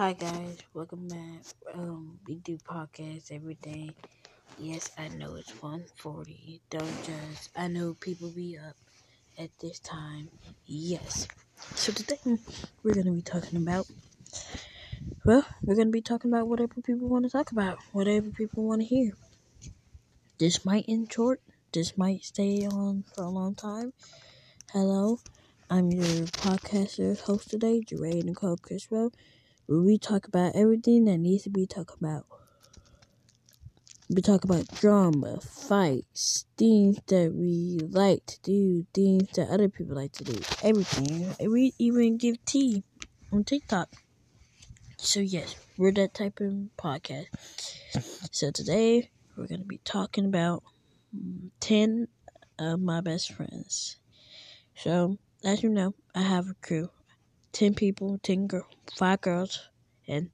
Hi 0.00 0.14
guys, 0.14 0.56
welcome 0.72 1.08
back. 1.08 1.44
Um, 1.74 2.18
we 2.26 2.36
do 2.36 2.56
podcasts 2.56 3.30
every 3.30 3.56
day. 3.56 3.90
Yes, 4.58 4.88
I 4.96 5.08
know 5.08 5.34
it's 5.34 5.52
1:40. 5.60 6.62
Don't 6.70 7.04
judge. 7.04 7.50
I 7.54 7.68
know 7.68 7.92
people 7.92 8.30
be 8.30 8.56
up 8.56 8.76
at 9.38 9.50
this 9.58 9.78
time. 9.78 10.30
Yes. 10.64 11.28
So 11.74 11.92
today 11.92 12.38
we're 12.82 12.94
gonna 12.94 13.12
be 13.12 13.20
talking 13.20 13.58
about. 13.58 13.88
Well, 15.26 15.44
we're 15.62 15.76
gonna 15.76 15.90
be 15.90 16.00
talking 16.00 16.30
about 16.30 16.48
whatever 16.48 16.80
people 16.80 17.06
want 17.06 17.26
to 17.26 17.30
talk 17.30 17.52
about, 17.52 17.76
whatever 17.92 18.30
people 18.30 18.64
want 18.64 18.80
to 18.80 18.86
hear. 18.86 19.12
This 20.38 20.64
might 20.64 20.86
end 20.88 21.12
short. 21.12 21.42
This 21.72 21.98
might 21.98 22.24
stay 22.24 22.66
on 22.66 23.04
for 23.14 23.24
a 23.24 23.28
long 23.28 23.54
time. 23.54 23.92
Hello, 24.72 25.20
I'm 25.68 25.92
your 25.92 26.24
podcaster 26.40 27.20
host 27.20 27.50
today, 27.50 27.82
Jeray 27.82 28.24
Nicole 28.24 28.56
Criswell 28.56 29.12
where 29.70 29.80
we 29.82 29.96
talk 29.96 30.26
about 30.26 30.56
everything 30.56 31.04
that 31.04 31.18
needs 31.18 31.44
to 31.44 31.48
be 31.48 31.64
talked 31.64 31.94
about. 32.00 32.26
We 34.08 34.20
talk 34.20 34.42
about 34.42 34.66
drama, 34.66 35.38
fights, 35.40 36.44
things 36.58 36.98
that 37.06 37.32
we 37.32 37.78
like 37.88 38.26
to 38.26 38.40
do, 38.42 38.84
things 38.92 39.28
that 39.36 39.48
other 39.48 39.68
people 39.68 39.94
like 39.94 40.10
to 40.14 40.24
do, 40.24 40.40
everything. 40.64 41.36
and 41.38 41.52
We 41.52 41.72
even 41.78 42.16
give 42.16 42.44
tea 42.44 42.82
on 43.32 43.44
TikTok. 43.44 43.90
So 44.96 45.20
yes, 45.20 45.54
we're 45.78 45.92
that 45.92 46.14
type 46.14 46.40
of 46.40 46.52
podcast. 46.76 47.26
So 48.32 48.50
today 48.50 49.12
we're 49.36 49.46
gonna 49.46 49.62
be 49.62 49.78
talking 49.84 50.24
about 50.24 50.64
ten 51.60 52.08
of 52.58 52.80
my 52.80 53.00
best 53.00 53.32
friends. 53.32 53.98
So 54.74 55.18
as 55.44 55.62
you 55.62 55.68
know, 55.68 55.94
I 56.12 56.22
have 56.22 56.48
a 56.48 56.54
crew. 56.54 56.90
10 57.52 57.74
people, 57.74 58.18
10 58.22 58.46
girl, 58.46 58.66
5 58.96 59.20
girls, 59.20 59.68
and 60.06 60.30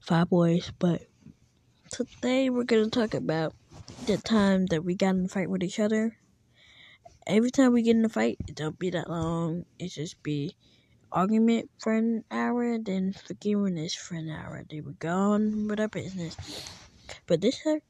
5 0.00 0.28
boys. 0.28 0.72
But 0.78 1.02
today 1.90 2.50
we're 2.50 2.64
going 2.64 2.84
to 2.84 2.90
talk 2.90 3.14
about 3.14 3.54
the 4.06 4.16
time 4.16 4.66
that 4.66 4.84
we 4.84 4.94
got 4.94 5.14
in 5.14 5.24
a 5.26 5.28
fight 5.28 5.50
with 5.50 5.62
each 5.62 5.80
other. 5.80 6.16
Every 7.26 7.50
time 7.50 7.72
we 7.72 7.82
get 7.82 7.96
in 7.96 8.04
a 8.04 8.08
fight, 8.08 8.38
it 8.48 8.54
don't 8.54 8.78
be 8.78 8.90
that 8.90 9.10
long. 9.10 9.64
It 9.78 9.88
just 9.88 10.22
be 10.22 10.56
argument 11.12 11.70
for 11.78 11.92
an 11.92 12.24
hour, 12.30 12.78
then 12.78 13.12
forgiveness 13.12 13.94
for 13.94 14.14
an 14.14 14.30
hour. 14.30 14.64
They 14.68 14.80
were 14.80 14.92
gone 14.92 15.68
with 15.68 15.80
our 15.80 15.88
business. 15.88 16.36
But 17.26 17.40
this 17.40 17.62
time, 17.62 17.80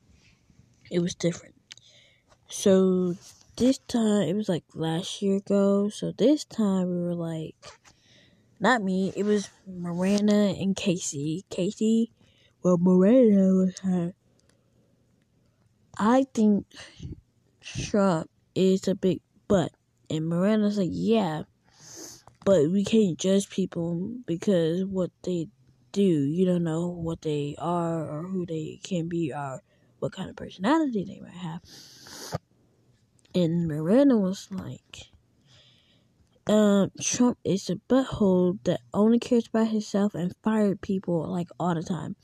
it 0.91 1.01
was 1.01 1.15
different. 1.15 1.55
So 2.49 3.15
this 3.57 3.79
time, 3.79 4.29
it 4.29 4.35
was 4.35 4.49
like 4.49 4.65
last 4.75 5.21
year 5.23 5.37
ago. 5.37 5.89
So 5.89 6.13
this 6.13 6.45
time, 6.45 6.89
we 6.89 7.03
were 7.03 7.15
like 7.15 7.55
not 8.61 8.83
me. 8.83 9.13
It 9.17 9.25
was 9.25 9.49
Miranda 9.67 10.55
and 10.59 10.75
Casey. 10.75 11.45
Casey, 11.51 12.11
well, 12.63 12.79
Miranda 12.79 13.55
was 13.55 13.79
her. 13.81 14.15
I 15.97 16.27
think 16.33 16.67
Trump 17.61 18.31
is 18.55 18.89
a 18.89 18.95
big 18.95 19.21
butt. 19.47 19.73
And 20.11 20.29
Miranda's 20.29 20.79
like, 20.79 20.91
yeah, 20.91 21.43
but 22.45 22.71
we 22.71 22.85
can't 22.85 23.19
judge 23.19 23.51
people 23.51 24.17
because 24.27 24.85
what 24.85 25.11
they 25.23 25.49
do. 25.93 26.03
You 26.03 26.47
don't 26.47 26.65
know 26.65 26.89
what 26.89 27.23
they 27.23 27.57
are 27.59 28.09
or 28.09 28.23
who 28.23 28.47
they 28.47 28.81
can 28.83 29.09
be 29.09 29.33
or 29.33 29.63
what 29.99 30.13
kind 30.13 30.31
of 30.31 30.37
personality 30.37 31.05
they 31.05 31.21
might 31.21 31.33
have. 31.33 31.61
And 33.35 33.69
Miranda 33.69 34.17
was 34.17 34.49
like, 34.51 35.11
um, 36.49 36.91
Trump 37.01 37.39
is 37.45 37.69
a 37.71 37.77
butthole 37.89 38.59
that 38.65 38.81
only 38.95 39.19
cares 39.19 39.47
about 39.49 39.69
himself 39.69 40.15
and 40.15 40.35
fired 40.43 40.81
people 40.81 41.31
like 41.31 41.49
all 41.61 41.75
the 41.75 41.83
time. 41.83 42.17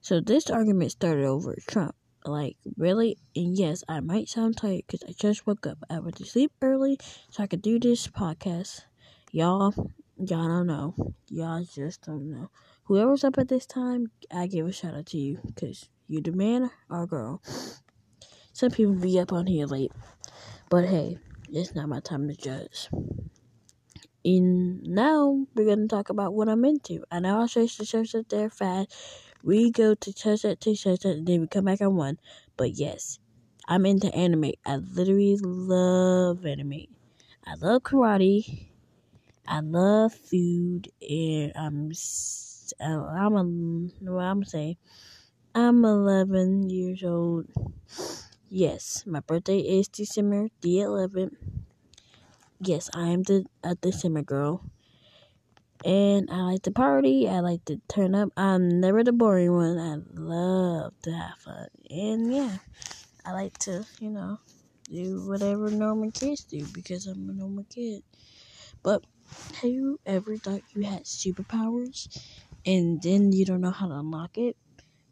So 0.00 0.20
this 0.20 0.50
argument 0.50 0.92
started 0.92 1.24
over 1.24 1.56
Trump. 1.66 1.94
Like, 2.26 2.56
really? 2.76 3.18
And 3.36 3.56
yes, 3.56 3.84
I 3.88 4.00
might 4.00 4.28
sound 4.28 4.56
tired 4.56 4.82
because 4.86 5.02
I 5.08 5.12
just 5.18 5.46
woke 5.46 5.66
up. 5.66 5.78
I 5.90 5.98
went 6.00 6.16
to 6.16 6.24
sleep 6.24 6.52
early 6.62 6.98
so 7.30 7.42
I 7.42 7.46
could 7.46 7.62
do 7.62 7.78
this 7.78 8.06
podcast. 8.08 8.82
Y'all, 9.30 9.74
y'all 10.18 10.48
don't 10.48 10.66
know. 10.66 10.94
Y'all 11.28 11.64
just 11.64 12.02
don't 12.02 12.30
know. 12.30 12.50
Whoever's 12.84 13.24
up 13.24 13.38
at 13.38 13.48
this 13.48 13.66
time, 13.66 14.10
I 14.30 14.46
give 14.46 14.66
a 14.66 14.72
shout 14.72 14.94
out 14.94 15.06
to 15.06 15.18
you 15.18 15.38
because 15.46 15.88
you 16.06 16.20
the 16.20 16.32
man 16.32 16.70
or 16.90 17.06
girl. 17.06 17.42
Some 18.52 18.70
people 18.70 18.94
be 18.94 19.18
up 19.18 19.32
on 19.32 19.46
here 19.46 19.66
late. 19.66 19.92
But 20.70 20.86
hey, 20.86 21.18
it's 21.50 21.74
not 21.74 21.88
my 21.88 22.00
time 22.00 22.28
to 22.28 22.34
judge. 22.34 22.88
And 24.24 24.82
now 24.84 25.46
we're 25.54 25.66
gonna 25.66 25.88
talk 25.88 26.08
about 26.08 26.34
what 26.34 26.48
I'm 26.48 26.64
into. 26.64 27.04
I 27.10 27.20
know 27.20 27.42
I 27.42 27.46
church 27.46 27.76
to 27.78 27.86
church 27.86 28.12
that 28.12 28.28
they're 28.30 28.50
fat. 28.50 28.88
We 29.42 29.70
go 29.70 29.94
to 29.94 30.12
church 30.14 30.44
at 30.46 30.60
two 30.60 30.74
church 30.76 31.04
and 31.04 31.26
then 31.26 31.42
we 31.42 31.46
come 31.46 31.66
back 31.66 31.80
on 31.82 31.96
one. 31.96 32.18
But 32.56 32.72
yes, 32.72 33.18
I'm 33.68 33.86
into 33.86 34.14
anime. 34.14 34.52
I 34.64 34.76
literally 34.76 35.36
love 35.42 36.46
anime. 36.46 36.86
I 37.46 37.54
love 37.56 37.82
karate. 37.82 38.68
I 39.46 39.60
love 39.60 40.14
food, 40.14 40.88
and 41.02 41.52
I'm 41.56 41.92
I'm 42.80 43.36
a 43.36 44.12
what 44.12 44.24
I'm 44.24 44.44
saying. 44.44 44.76
I'm 45.54 45.84
11 45.84 46.70
years 46.70 47.04
old. 47.04 47.46
Yes, 48.48 49.04
my 49.06 49.20
birthday 49.20 49.60
is 49.60 49.88
December 49.88 50.48
the 50.62 50.78
11th 50.80 51.36
yes, 52.66 52.90
I 52.94 53.08
am 53.08 53.22
the 53.22 53.44
a 53.62 53.74
December 53.74 54.22
girl. 54.22 54.64
And 55.84 56.30
I 56.30 56.40
like 56.42 56.62
to 56.62 56.70
party. 56.70 57.28
I 57.28 57.40
like 57.40 57.64
to 57.66 57.80
turn 57.88 58.14
up. 58.14 58.30
I'm 58.36 58.80
never 58.80 59.04
the 59.04 59.12
boring 59.12 59.52
one. 59.52 59.78
I 59.78 59.96
love 60.18 60.94
to 61.02 61.12
have 61.12 61.38
fun. 61.38 61.68
And 61.90 62.32
yeah, 62.32 62.58
I 63.24 63.32
like 63.32 63.58
to, 63.60 63.86
you 64.00 64.10
know, 64.10 64.38
do 64.88 65.26
whatever 65.26 65.70
normal 65.70 66.12
kids 66.12 66.44
do 66.44 66.66
because 66.66 67.06
I'm 67.06 67.28
a 67.30 67.34
normal 67.34 67.64
kid. 67.64 68.02
But 68.82 69.04
have 69.56 69.70
you 69.70 70.00
ever 70.06 70.38
thought 70.38 70.62
you 70.74 70.84
had 70.84 71.04
superpowers 71.04 72.08
and 72.66 73.02
then 73.02 73.32
you 73.32 73.44
don't 73.46 73.60
know 73.62 73.72
how 73.72 73.88
to 73.88 73.94
unlock 73.94 74.38
it? 74.38 74.56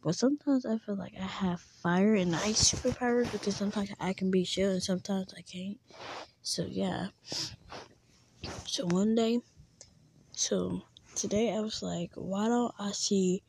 But 0.02 0.16
sometimes 0.16 0.66
I 0.66 0.78
feel 0.78 0.96
like 0.96 1.14
I 1.18 1.24
have 1.26 1.60
fire 1.60 2.14
and 2.14 2.34
ice 2.34 2.72
superpowers 2.72 3.30
because 3.32 3.56
sometimes 3.56 3.90
I 4.00 4.12
can 4.12 4.30
be 4.30 4.44
chill 4.44 4.72
and 4.72 4.82
sometimes 4.82 5.32
I 5.36 5.42
can't. 5.42 5.78
So 6.42 6.66
yeah. 6.66 7.08
So 8.66 8.86
one 8.86 9.14
day, 9.14 9.40
so 10.32 10.82
today 11.16 11.54
I 11.56 11.60
was 11.60 11.82
like, 11.82 12.12
why 12.16 12.48
don't 12.48 12.74
I 12.78 12.92
see 12.92 13.44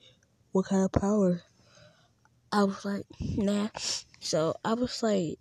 what 0.51 0.67
kind 0.67 0.83
of 0.83 0.91
power? 0.93 1.43
I 2.51 2.63
was 2.63 2.85
like, 2.85 3.05
nah. 3.19 3.69
So 4.19 4.55
I 4.63 4.75
was 4.75 5.01
like, 5.03 5.39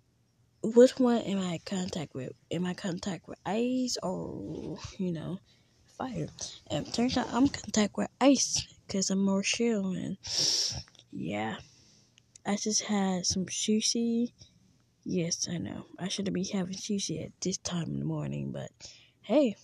which 0.63 0.99
one 0.99 1.21
am 1.23 1.39
I 1.39 1.59
contact 1.65 2.13
with? 2.15 2.33
Am 2.51 2.65
I 2.65 2.73
contact 2.73 3.27
with 3.27 3.39
ice 3.45 3.97
or 4.03 4.77
you 4.97 5.11
know, 5.11 5.39
fire? 5.85 6.27
And 6.71 6.93
turns 6.93 7.17
out 7.17 7.33
I'm 7.33 7.49
contact 7.49 7.97
with 7.97 8.09
ice 8.21 8.65
because 8.87 9.09
I'm 9.09 9.23
more 9.23 9.43
chill 9.43 9.91
and 9.93 10.17
yeah. 11.13 11.57
I 12.45 12.57
just 12.57 12.83
had 12.83 13.25
some 13.25 13.45
sushi 13.45 14.31
Yes, 15.05 15.49
I 15.51 15.57
know. 15.57 15.85
I 15.99 16.07
shouldn't 16.07 16.33
be 16.33 16.45
having 16.45 16.75
sushi 16.75 17.25
at 17.25 17.31
this 17.41 17.57
time 17.57 17.89
in 17.89 17.99
the 17.99 18.05
morning, 18.05 18.53
but 18.53 18.71
hey, 19.21 19.57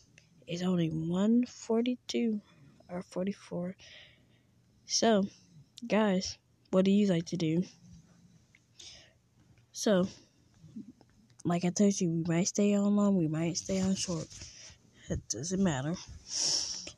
it's 0.47 0.63
only 0.63 0.89
142 0.89 2.41
or 2.89 3.01
44. 3.01 3.75
So, 4.85 5.23
guys, 5.87 6.37
what 6.71 6.83
do 6.83 6.91
you 6.91 7.07
like 7.07 7.27
to 7.27 7.37
do? 7.37 7.63
So, 9.71 10.09
like 11.45 11.63
I 11.63 11.69
told 11.69 11.99
you, 12.01 12.09
we 12.09 12.23
might 12.27 12.49
stay 12.49 12.75
on 12.75 12.97
long, 12.97 13.15
we 13.15 13.29
might 13.29 13.55
stay 13.55 13.79
on 13.79 13.95
short. 13.95 14.27
It 15.09 15.21
doesn't 15.29 15.63
matter. 15.63 15.95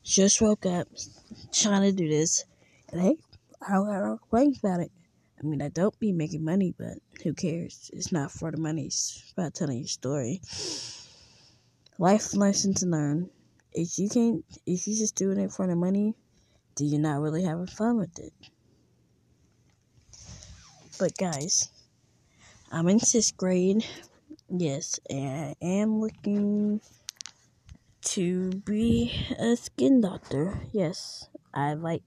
Just 0.04 0.42
woke 0.42 0.66
up, 0.66 0.88
trying 1.54 1.84
to 1.84 1.92
do 1.92 2.10
this, 2.10 2.44
and 2.92 3.02
hey, 3.02 3.18
I 3.68 3.74
don't 3.74 4.18
complaints 4.20 4.60
about 4.60 4.80
it. 4.80 4.92
I 5.40 5.44
mean, 5.44 5.62
I 5.62 5.70
don't 5.70 5.98
be 6.00 6.12
making 6.12 6.44
money, 6.44 6.74
but 6.78 6.98
who 7.24 7.34
cares? 7.34 7.90
It's 7.94 8.12
not 8.12 8.32
for 8.32 8.52
the 8.52 8.58
money. 8.58 8.86
It's 8.86 9.32
about 9.36 9.54
telling 9.54 9.80
your 9.80 9.88
story. 9.88 10.42
Life 11.98 12.36
lesson 12.36 12.74
to 12.76 12.86
learn. 12.86 13.30
If 13.74 13.98
you 13.98 14.10
can't, 14.10 14.46
if 14.66 14.88
you're 14.88 14.98
just 14.98 15.16
doing 15.16 15.40
it 15.40 15.52
for 15.52 15.68
the 15.68 15.76
money, 15.76 16.16
do 16.76 16.86
you 16.86 17.00
not 17.00 17.22
really 17.22 17.44
having 17.44 17.68
fun 17.68 17.98
with 17.98 18.18
it? 18.20 18.34
But 21.00 21.18
guys, 21.18 21.70
I'm 22.72 22.88
in 22.88 23.00
sixth 23.00 23.38
grade. 23.38 23.86
Yes, 24.50 25.00
and 25.10 25.56
I 25.62 25.66
am 25.66 26.00
looking 26.02 26.82
to 28.02 28.50
be 28.66 29.14
a 29.40 29.56
skin 29.56 30.02
doctor. 30.02 30.60
Yes, 30.72 31.30
I 31.54 31.74
like 31.74 32.04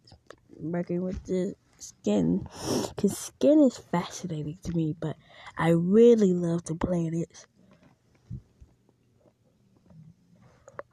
working 0.59 1.03
with 1.03 1.23
the 1.25 1.55
skin 1.79 2.47
because 2.89 3.17
skin 3.19 3.61
is 3.61 3.79
fascinating 3.79 4.59
to 4.65 4.73
me, 4.73 4.95
but 4.99 5.17
I 5.57 5.71
really 5.71 6.33
love 6.33 6.65
the 6.65 6.75
planets. 6.77 7.47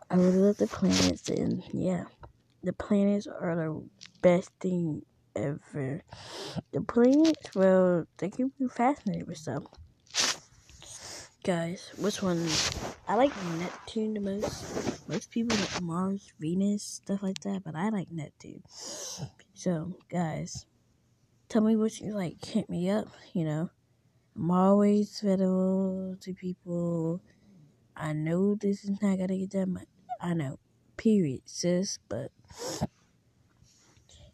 I 0.09 0.15
really 0.15 0.37
love 0.37 0.57
the 0.57 0.67
planets, 0.67 1.29
and 1.29 1.63
yeah, 1.73 2.05
the 2.63 2.73
planets 2.73 3.27
are 3.27 3.55
the 3.55 3.89
best 4.21 4.51
thing 4.59 5.03
ever. 5.35 6.03
The 6.71 6.81
planets, 6.81 7.55
well, 7.55 8.05
they 8.17 8.29
keep 8.29 8.59
me 8.59 8.67
fascinated 8.69 9.27
with 9.27 9.37
stuff. 9.37 9.65
Guys, 11.43 11.91
which 11.97 12.21
one? 12.21 12.47
I 13.11 13.15
like 13.15 13.33
Neptune 13.59 14.13
the 14.13 14.21
most. 14.21 15.09
Most 15.09 15.31
people 15.31 15.57
like 15.57 15.81
Mars, 15.81 16.31
Venus, 16.39 16.81
stuff 16.81 17.21
like 17.21 17.41
that, 17.41 17.61
but 17.65 17.75
I 17.75 17.89
like 17.89 18.09
Neptune. 18.09 18.63
So, 19.53 19.97
guys, 20.09 20.65
tell 21.49 21.61
me 21.61 21.75
what 21.75 21.99
you 21.99 22.13
like. 22.13 22.45
Hit 22.45 22.69
me 22.69 22.89
up, 22.89 23.09
you 23.33 23.43
know. 23.43 23.69
I'm 24.33 24.49
always 24.49 25.21
available 25.21 26.15
to 26.21 26.33
people. 26.33 27.21
I 27.97 28.13
know 28.13 28.55
this 28.55 28.85
is 28.85 28.91
not 29.01 29.17
gonna 29.17 29.39
get 29.39 29.49
done. 29.49 29.73
but 29.73 29.87
I 30.21 30.33
know, 30.33 30.57
period, 30.95 31.41
sis. 31.43 31.99
But 32.07 32.31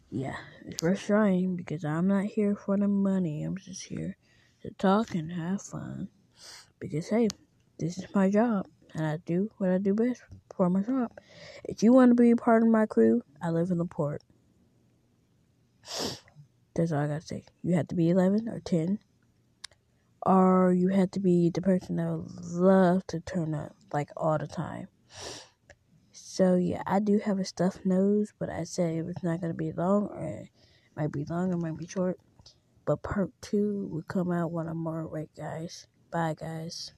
yeah, 0.08 0.36
it's 0.64 0.80
worth 0.84 1.04
trying 1.04 1.56
because 1.56 1.84
I'm 1.84 2.06
not 2.06 2.26
here 2.26 2.54
for 2.54 2.78
the 2.78 2.86
money. 2.86 3.42
I'm 3.42 3.56
just 3.56 3.86
here 3.86 4.16
to 4.62 4.70
talk 4.70 5.16
and 5.16 5.32
have 5.32 5.62
fun 5.62 6.10
because 6.78 7.08
hey, 7.08 7.26
this 7.78 7.98
is 7.98 8.06
my 8.14 8.30
job 8.30 8.66
and 8.94 9.06
I 9.06 9.18
do 9.24 9.50
what 9.58 9.70
I 9.70 9.78
do 9.78 9.94
best 9.94 10.22
for 10.54 10.68
my 10.68 10.82
job. 10.82 11.12
If 11.64 11.82
you 11.82 11.92
want 11.92 12.10
to 12.10 12.14
be 12.14 12.30
a 12.30 12.36
part 12.36 12.62
of 12.62 12.68
my 12.68 12.86
crew, 12.86 13.22
I 13.40 13.50
live 13.50 13.70
in 13.70 13.78
the 13.78 13.84
port. 13.84 14.22
That's 16.74 16.92
all 16.92 16.98
I 16.98 17.06
gotta 17.06 17.20
say. 17.20 17.44
You 17.62 17.74
have 17.74 17.88
to 17.88 17.94
be 17.94 18.10
11 18.10 18.48
or 18.48 18.60
10, 18.60 18.98
or 20.24 20.72
you 20.72 20.88
have 20.88 21.10
to 21.12 21.20
be 21.20 21.50
the 21.50 21.62
person 21.62 21.96
that 21.96 22.10
would 22.10 22.44
love 22.44 23.06
to 23.08 23.20
turn 23.20 23.54
up 23.54 23.74
like 23.92 24.10
all 24.16 24.38
the 24.38 24.46
time. 24.46 24.88
So 26.12 26.54
yeah, 26.54 26.82
I 26.86 27.00
do 27.00 27.18
have 27.18 27.38
a 27.38 27.44
stuffed 27.44 27.84
nose, 27.84 28.32
but 28.38 28.48
I 28.48 28.64
said 28.64 28.94
it 28.94 29.04
was 29.04 29.22
not 29.22 29.40
gonna 29.40 29.54
be 29.54 29.72
long, 29.72 30.08
or 30.08 30.24
it 30.24 30.48
might 30.96 31.12
be 31.12 31.24
long, 31.24 31.50
or 31.50 31.54
it 31.54 31.58
might 31.58 31.76
be 31.78 31.86
short. 31.86 32.18
But 32.84 33.02
part 33.02 33.30
two 33.40 33.88
will 33.90 34.02
come 34.02 34.30
out 34.30 34.52
when 34.52 34.68
I'm 34.68 34.78
more 34.78 35.00
awake, 35.00 35.30
guys. 35.36 35.86
Bye, 36.10 36.34
guys. 36.38 36.92